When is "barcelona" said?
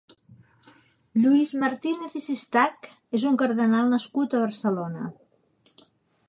4.47-5.07